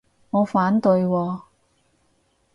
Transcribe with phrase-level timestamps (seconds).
[0.31, 1.41] 我反對喎